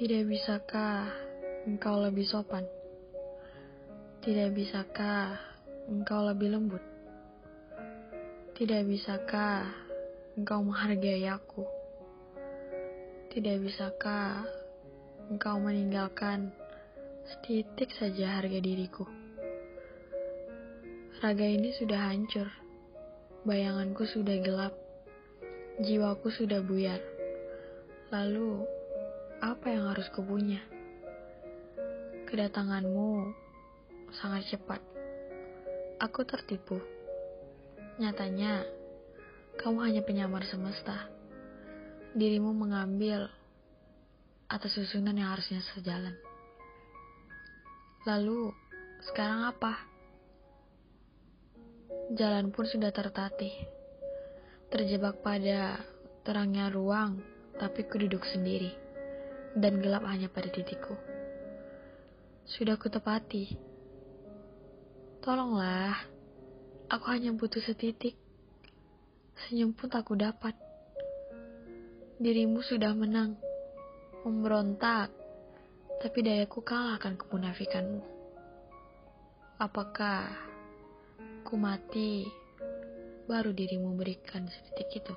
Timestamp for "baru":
83.28-83.52